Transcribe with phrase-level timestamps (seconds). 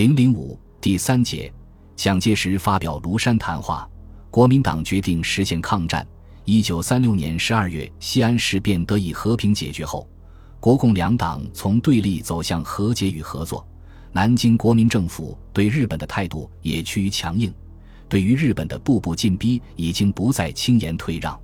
[0.00, 1.52] 零零五第三节，
[1.94, 3.86] 蒋介石发表庐山谈话，
[4.30, 6.08] 国民党决定实现抗战。
[6.46, 10.08] 一九三六年十二月，西安事变得以和平解决后，
[10.58, 13.62] 国共两党从对立走向和解与合作。
[14.10, 17.52] 南京国民政府对日本的态度也趋于强硬，
[18.08, 21.38] 对于日本的步步进逼已经不再轻言退让。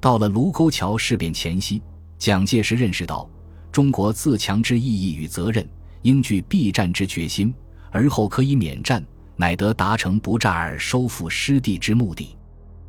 [0.00, 1.82] 到了卢沟桥事变前夕，
[2.16, 3.28] 蒋介石认识到
[3.70, 5.68] 中国自强之意义与责任，
[6.00, 7.52] 应具必战之决心。
[7.90, 9.04] 而后可以免战，
[9.36, 12.36] 乃得达成不战而收复失地之目的。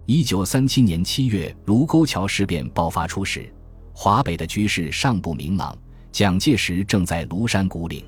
[0.06, 3.52] 一九三七年七月，卢沟桥事变爆发初时，
[3.94, 5.78] 华北的局势尚不明朗，
[6.12, 8.04] 蒋介石正在庐山古岭。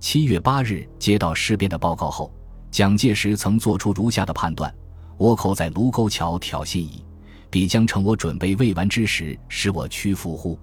[0.00, 2.32] 七月八日接到事变的报告后，
[2.70, 4.74] 蒋介石曾做出如下的判断：
[5.18, 7.04] 倭寇在卢沟桥挑衅矣，
[7.50, 10.58] 必将趁我准备未完之时，使我屈服乎？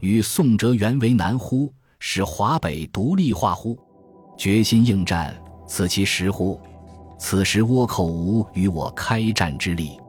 [0.00, 1.72] 与宋哲元为难乎？
[1.98, 3.78] 使华北独立化乎？
[4.40, 5.36] 决心应战，
[5.66, 6.58] 此其实乎？
[7.18, 10.00] 此时倭寇无与我开战之力。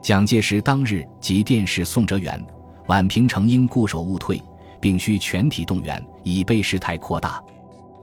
[0.00, 2.40] 蒋介石当日即电示宋哲元、
[2.86, 4.40] 宛平城应固守勿退，
[4.80, 7.42] 并需全体动员，以备事态扩大。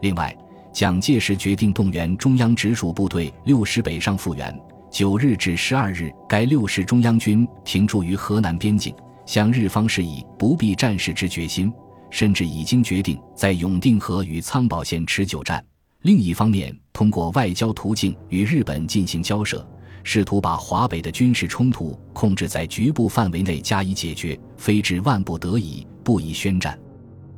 [0.02, 0.36] 另外，
[0.74, 4.54] 蒋介石决定动员中央直属部队六师北上复员。
[4.92, 8.94] 九日至十二日，该六师中央军停驻于河南边境，
[9.26, 11.72] 向日方示以不必战事之决心。
[12.10, 15.64] 甚至已经决定在永定河与仓宝县持久战。
[16.04, 19.68] 另一方面，通过外交途径与日本进行交涉，
[20.04, 26.80] 试图把华北的军事冲突控制在局部范围内加以解决，非至万不得已不宜宣战。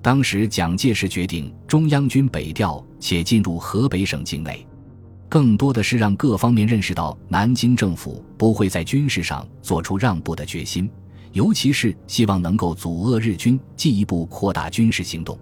[0.04, 4.66] 当时，蒋介石决定中央军北调，且进入河北省境内，
[5.28, 10.90] 更多的是让各方面认识到南京政府不会在军事上做出让步的决心。
[11.34, 15.38] 尤其是希望能够阻遏日军进一步扩大军事行动，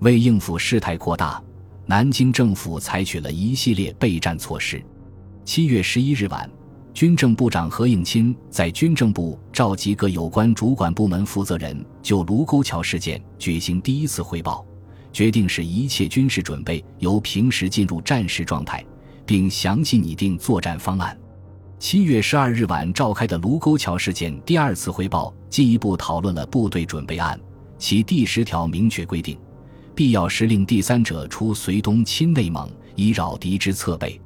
[0.00, 1.42] 为应付事态扩大，
[1.86, 4.82] 南京政府采取了一系列备战措施。
[5.44, 6.50] 七月十一日晚，
[6.92, 14.66] 军政部长何应钦在军政部召集各有关主管部门负责人，就卢沟桥事件举行第一次汇报，
[15.12, 18.84] 决定使一切军事准备由平时进入战时状态，
[19.24, 21.16] 并详细拟定作战方案。
[21.80, 27.40] 七月十二日晚召开的卢沟桥事件第二次汇报，进一步讨论了部队准备案。
[27.78, 29.38] 其第十条明确规定，
[29.94, 34.20] 必要时令第三者出绥东侵内蒙，以扰敌之侧背。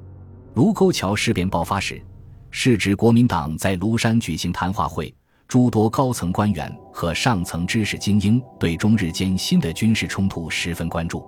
[0.54, 2.02] 卢沟桥事变爆发时，
[2.50, 5.14] 是指国民党在庐山举行谈话会，
[5.46, 11.24] 诸多高层官员和上层知识精英对中日间新的军事冲突十分关注。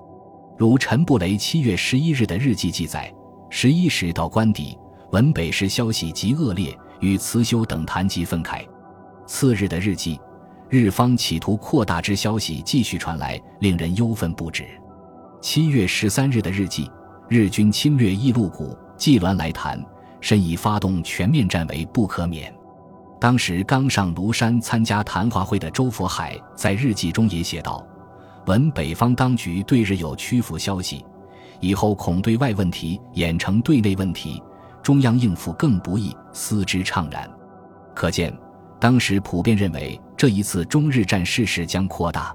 [0.59, 3.15] 如陈布雷七月十一日的日记记载：
[3.49, 4.77] 十一时到官邸。
[5.17, 8.61] 闻北时消息极恶劣，与慈修等谈及愤慨。
[9.25, 10.21] 次日的日记，
[10.69, 14.67] 日方企图扩大之消息继续传来，令人忧愤不止。
[15.41, 16.91] 七月十三日的日记，
[17.31, 19.83] 日军侵略易路谷，纪鸾来谈，
[20.21, 22.55] 甚以发动全面战为不可免。
[23.19, 27.83] 当时刚上庐山参加谈话会的周佛海在日记中也写道
[28.45, 31.03] ：“闻北方当局对日有屈服消息，
[31.61, 34.43] 以后恐对外问题演成对内问题。”
[34.87, 37.29] 中央应付更不易，思之怅然。
[37.93, 38.33] 可见，
[38.79, 42.33] 当时普遍认为这一次中日战事势将扩大。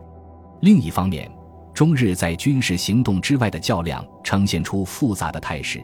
[0.59, 1.31] 另一方面，
[1.73, 5.81] 中日在军事行动之外的较量呈现出复杂的态势，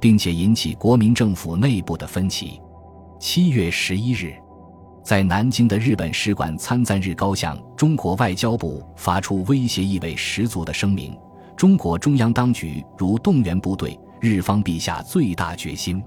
[0.00, 2.60] 并且引起国民政府内部的分歧。
[3.20, 4.34] 七月十一日，
[5.04, 11.16] 在南京的日本使馆参赞日高向中国外交部发出威胁意味十足的声明：
[11.56, 13.96] 中国中央当局如动员部队。
[14.20, 16.02] 日方必下最大决心。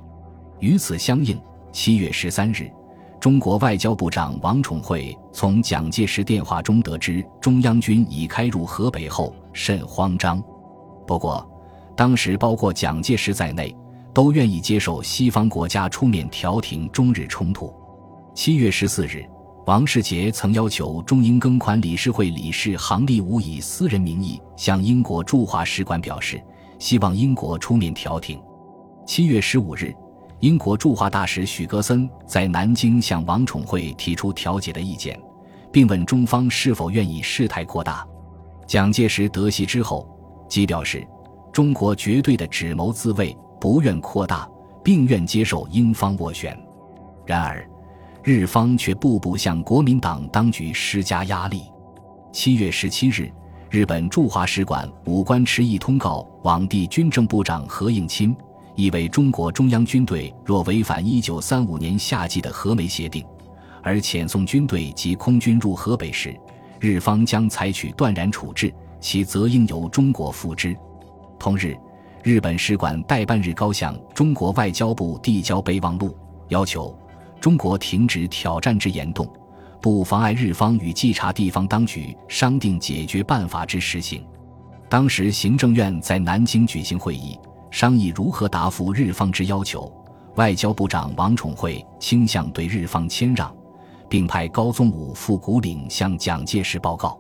[0.59, 1.39] 与此相应，
[1.71, 2.71] 七月十三日，
[3.19, 10.41] 中国外交部长王宠惠从蒋介石电话中得知中央军已开入河北后，甚慌张。
[11.07, 11.45] 不过，
[11.97, 13.75] 当时包括蒋介石在内，
[14.13, 17.73] 都愿意接受西方国家出面调停中日冲突。
[18.35, 19.25] 七月十四日，
[19.65, 26.39] 王世杰曾要求中英庚款理事会理事杭立武以私人名义向英国驻华使馆表示。
[26.83, 28.37] 希望英国出面调停。
[29.07, 29.95] 七月十五日，
[30.41, 35.17] 英国驻华大使许格森在南京向王宠惠提出调解的意见，
[35.71, 38.05] 并问中方是否愿意事态扩大。
[38.67, 40.05] 蒋介石得悉之后，
[40.49, 41.07] 即表示
[41.53, 44.45] 中国绝对的只谋自卫，不愿扩大，
[44.83, 46.53] 并愿接受英方斡旋。
[47.25, 47.65] 然而，
[48.23, 51.61] 日方却步步向国民党当局施加压力。
[52.33, 53.31] 七月十七日。
[53.73, 58.37] 日本驻华使馆武官迟一通告往地军政部长何应钦，
[58.75, 63.25] 意为中国中央军队若违反1935年夏季的和美协定，
[63.81, 66.39] 而遣送军队及空军入河北时，
[66.79, 70.77] 日方将采取断然处置，其责应由中国负之。
[71.39, 71.75] 同日，
[72.21, 76.15] 日本使馆代办日高向中国外交部递交备忘录，
[76.49, 76.95] 要求
[77.41, 79.27] 中国停止挑战之言动，
[79.83, 84.25] 不妨碍日方与稽查地方当局商定解决办法之实行。
[84.87, 87.37] 当时行政院在南京举行会议，
[87.69, 89.93] 商议如何答复日方之要求。
[90.37, 93.53] 外交部长王宠惠倾向对日方谦让，
[94.09, 97.19] 并派高宗武赴古岭向蒋介石报告。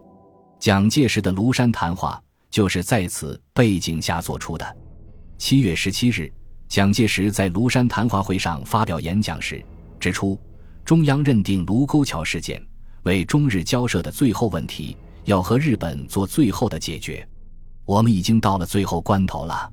[0.57, 2.17] 蒋介石的庐山谈话
[2.49, 4.77] 就是在此背景下做出的。
[5.37, 6.31] 七月十七日，
[6.69, 9.61] 蒋介石在庐山谈话会上发表演讲时
[9.99, 10.39] 指出，
[10.85, 12.61] 中央认定卢沟桥事件
[13.03, 17.25] 为中日交涉的最后问题，要和日本做最后的解决。
[17.85, 19.71] 我们已经到了最后关头了。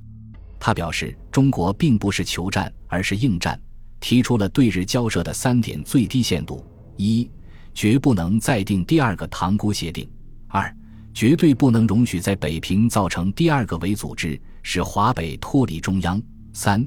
[0.57, 3.59] 他表示，中国并不是求战，而是应战，
[3.99, 6.65] 提出了对日交涉的三点最低限度：
[6.95, 7.29] 一，
[7.73, 10.05] 绝不能再定第二个塘沽协定；
[10.47, 10.73] 二，
[11.13, 16.17] 绝对不能容许在北平造成第二个伪组织，使华北脱离中央；
[16.53, 16.85] 三，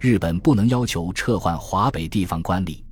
[0.00, 2.82] 日本不能要求撤换华北地方官吏。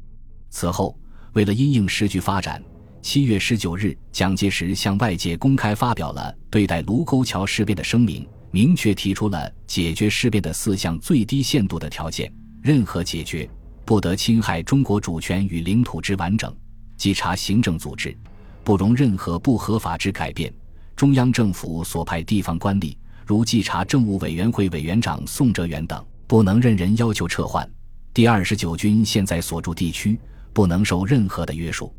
[0.54, 0.96] 此后，
[1.32, 2.62] 为了因应时局发展，
[3.02, 8.24] 七月十九日，蒋介石向外界公开发表了对待卢沟桥事变的声明。
[8.52, 13.50] 明确提出了解决事变的四项最低限度的条件：任何解决
[13.84, 16.48] 不得侵害中国主权与领土之完整；
[16.96, 18.16] 稽查行政组织
[18.62, 20.48] 不容任何不合法之改变；
[20.94, 22.96] 中央政府所派地方官吏，
[23.26, 27.68] 如稽查政务委员会委员长宋哲元等，不能任人要求撤换。
[28.14, 30.16] 第二十九军现在所驻地区
[30.54, 31.94] 不能受任何的约束。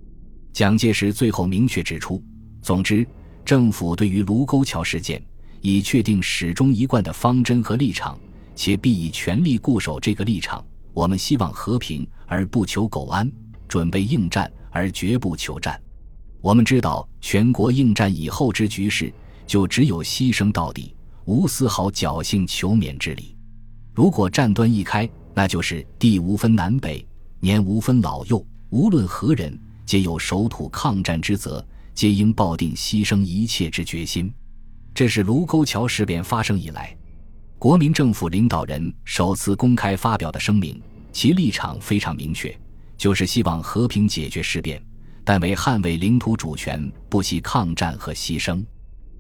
[0.54, 2.24] 蒋介石最后明确指出：
[2.64, 3.06] 总之，
[3.44, 5.22] 政府对于卢沟桥事件。
[5.62, 8.20] 已确定始终一贯的方针和立场，
[8.54, 10.64] 且必以全力固守这个立场。
[10.94, 13.28] 我们希望和平而不求苟安，
[13.68, 15.82] 准备应战而绝不求战。
[16.40, 19.12] 我们知道，全国应战以后之局势，
[19.48, 23.36] 就只有牺牲到底，无丝毫侥幸求免之理。
[23.92, 27.04] 如果战端一开，那就是地无分南北，
[27.40, 34.34] 年无分老幼，无论何人，皆有守土抗战之责，皆应抱定牺牲一切之决心。
[34.94, 36.96] 这是卢沟桥事变发生以来，
[37.60, 42.58] 国民政府领导人首次公开发表的声明，其立场非常明确，
[42.98, 44.82] 就是希望和平解决事变，
[45.24, 48.64] 但为捍卫领土主权，不惜抗战和牺牲。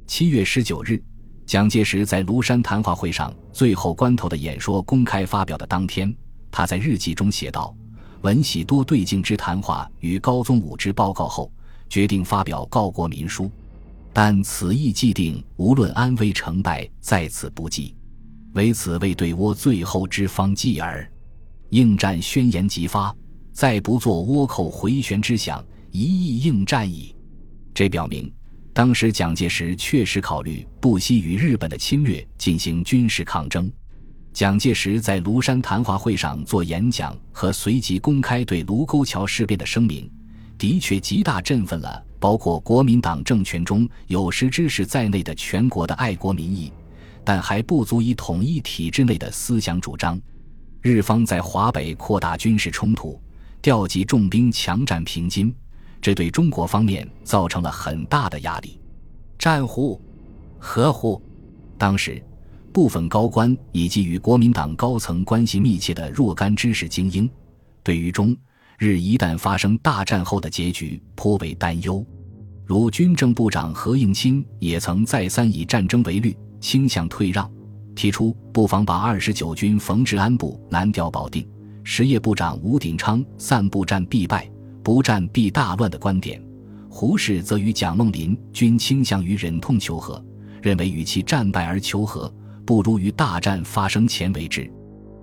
[0.07, 1.01] 七月十九日，
[1.45, 6.15] 蒋介石在庐山谈话会上最后关头的演说公开发表的当天，
[6.49, 7.75] 他在日记中写道
[8.25, 11.51] ：“闻喜多对镜之谈话与高宗武之报告后，
[11.87, 13.51] 决定发表告国民书。”
[14.11, 17.93] 但此意既定，无论安危成败，在此不计，
[18.53, 21.07] 唯此为对倭最后之方计耳。
[21.69, 23.15] 应战宣言即发，
[23.51, 27.15] 再不做倭寇回旋之想，一意应战矣。
[27.75, 28.33] 这表明，
[28.73, 33.71] 当时蒋介石确实考虑不惜与日本的侵略进行军事抗争。
[34.35, 40.11] 蒋介石在庐山谈话会上做演讲和随即公开对卢沟桥事变的声明。
[40.57, 46.69] 的确极大振奋了包括国民党政权中有识之士在内的全国的爱国民意，
[47.23, 50.19] 但还不足以统一体制内的思想主张。
[50.81, 53.17] 日方在华北扩大军事冲突，
[53.61, 55.55] 调集重兵强占平津，
[56.01, 58.81] 这对中国方面造成了很大的压力。
[59.39, 59.97] 战乎？
[60.59, 61.21] 何乎？
[61.77, 62.21] 当时，
[62.75, 67.29] 部分高官以及与国民党高层关系密切的若干知识精英，
[67.81, 68.35] 对于中。
[68.77, 72.05] 日一旦发生大战后的结局颇为担忧，
[72.65, 77.49] 如军政部长何应钦也曾再三以战争为虑，倾向退让，
[77.95, 81.47] 提出不妨把二十九军冯治安部南调保定，
[81.81, 84.51] 实业部长吴鼎昌散布战必败，
[84.83, 86.43] 不战必大乱的观点。
[86.89, 90.21] 胡适则与蒋梦麟均倾向于忍痛求和，
[90.61, 92.29] 认为与其战败而求和，
[92.65, 94.71] 不如于大战发生前为止。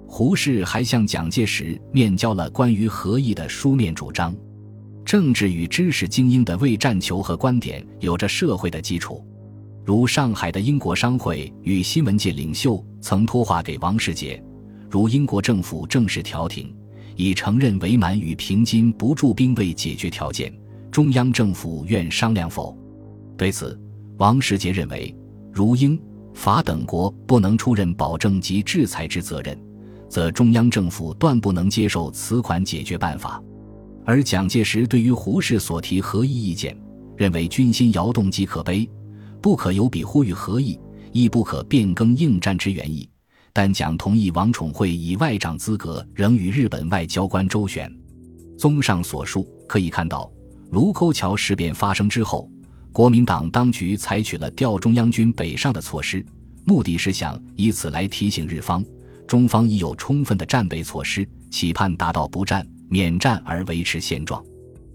[0.07, 4.35] 胡适还向蒋介石面交了关于和议的书面主张。
[5.05, 9.25] 政治与知识精英的为战求和观点有着社会的基础，
[9.85, 14.41] 如上海的英国商会与新闻界领袖曾托话给王世杰，
[14.89, 16.73] 如英国政府正式调停，
[17.17, 20.55] 已承认伪满与平津不驻兵为解决条件，
[20.91, 22.77] 中央政府愿商量否？
[23.37, 23.79] 对此，
[24.19, 25.13] 王世杰认为，
[25.53, 26.01] 如英、
[26.35, 29.59] 法等国不能出任保证及制裁之责任。
[30.09, 33.43] 则中央政府断不能接受此款解决办法，
[34.05, 36.77] 而蒋介石对于胡适所提和议意见，
[37.17, 38.87] 认为军心摇动即可悲，
[39.41, 40.79] 不可有比呼吁和议，
[41.13, 43.09] 亦不可变更应战之原意。
[43.55, 47.91] 但蒋同意王宠惠以外长资格仍与日本外交官周旋。
[48.59, 50.31] 综上所述，可以看到，
[50.73, 52.47] 卢沟桥事变发生之后，
[52.93, 56.25] 国民党当局采取了调中央军北上的措施，
[56.65, 58.85] 目的是想以此来提醒日方，
[59.27, 64.45] 中方已有充分的战备措施，期盼达到不战、免战而维持现状。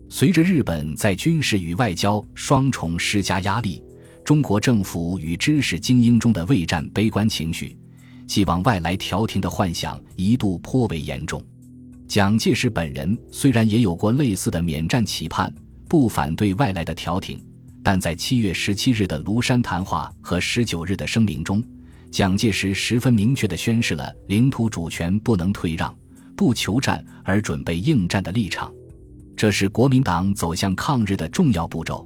[0.10, 3.84] 随着日本在军事与外交双重施加压力，
[4.24, 7.76] 中国政府与知识精英中的畏战悲观情绪、
[8.28, 11.44] 寄望外来调停的幻想一度颇为严重。
[12.08, 15.52] 蒋介石本人虽然也有过类似的免战期盼，
[15.90, 17.38] 不反对外来的调停，
[17.90, 21.64] 但在七月十七日的庐山谈话和十九日的声明中，
[22.12, 25.98] 蒋介石十分明确地宣示了领土主权不能退让、
[26.36, 28.70] 不求战而准备应战的立场。
[29.38, 32.06] 这是国民党走向抗日的重要步骤，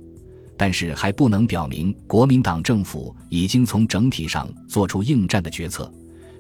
[0.56, 5.92] 但是还不能表明国民党政府已经从整体上做出应战的决策，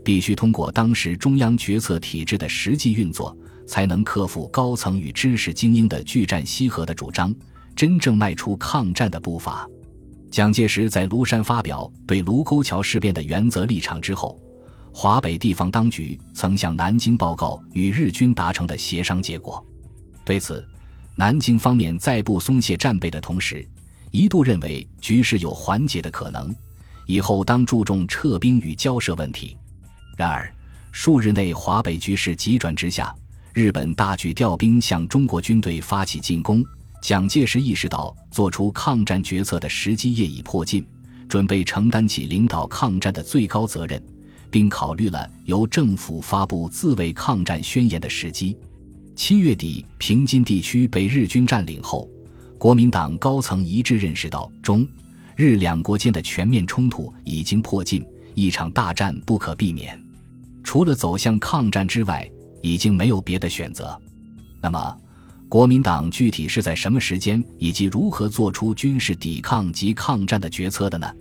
[0.05, 3.35] 必须通过当时中央决策体制的实际运作。
[3.67, 7.33] 才能克服高层与知识精英的拒战西和的主张，
[7.75, 9.67] 真正迈出抗战的步伐。
[10.29, 14.39] 蒋介石在庐山发表对卢沟桥事变的原则立场之后，
[14.93, 19.65] 华北地方当局曾向南京报告与日军达成的协商结果。
[20.23, 20.65] 对此，
[21.15, 23.67] 南京方面在不松懈战备的同时，
[24.11, 26.55] 一度认为局势有缓解的可能，
[27.05, 29.57] 以后当注重撤兵与交涉问题。
[30.15, 30.53] 然而，
[30.91, 33.13] 数日内华北局势急转直下。
[33.53, 36.63] 日本大举调兵向中国军队发起进攻，
[37.01, 40.85] 蒋介石意识到做出抗战决策的时机业已迫近，
[41.27, 44.01] 准备承担起领导抗战的最高责任，
[44.49, 48.55] 并考虑了由政府发布自卫抗战宣言的时机。
[49.15, 52.07] 七月底，平津地区被日军占领后，
[52.57, 54.87] 国民党高层一致认识到中
[55.35, 58.05] 日两国间的全面冲突已经迫近，
[58.35, 59.99] 一场大战不可避免，
[60.63, 62.29] 除了走向抗战之外。
[62.63, 63.99] 已经没有别的选择，
[64.61, 64.95] 那么，
[65.51, 71.13] 国民党具体是在什么时间以及如何做出军事抵抗及抗战的决策的呢？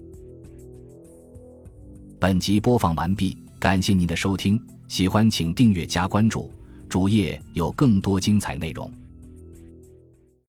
[2.20, 4.56] 本集播放完毕，感谢您的收听，
[4.86, 6.48] 喜欢请订阅加关注，
[6.88, 8.88] 主页有更多精彩内容。